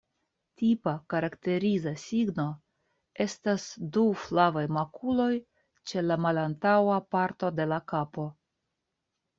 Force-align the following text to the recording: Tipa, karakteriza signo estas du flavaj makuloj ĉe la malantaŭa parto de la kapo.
Tipa, 0.59 0.93
karakteriza 1.13 1.93
signo 2.03 2.45
estas 3.27 3.67
du 3.99 4.07
flavaj 4.23 4.65
makuloj 4.79 5.31
ĉe 5.93 6.07
la 6.09 6.19
malantaŭa 6.27 6.99
parto 7.17 7.55
de 7.61 7.71
la 7.75 7.83
kapo. 7.95 8.29